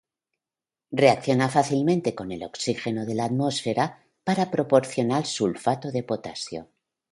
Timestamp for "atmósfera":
3.25-3.99